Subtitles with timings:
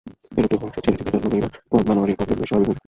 [0.39, 2.79] এইরূপে বংশীর ছেলেটিকে যত্ন করিবার পথ বনোয়ারির পক্ষে বেশ স্বাভাবিক হইল না।